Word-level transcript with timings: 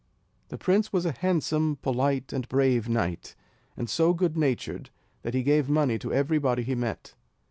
The 0.47 0.57
prince 0.57 0.91
was 0.91 1.05
a 1.05 1.11
handsome, 1.11 1.75
polite, 1.79 2.33
and 2.33 2.49
brave 2.49 2.89
knight, 2.89 3.35
and 3.77 3.87
so 3.87 4.15
good 4.15 4.35
natured 4.35 4.89
that 5.21 5.35
he 5.35 5.43
gave 5.43 5.69
money 5.69 5.99
to 5.99 6.11
every 6.11 6.39
body 6.39 6.63
he 6.63 6.73
met. 6.73 7.13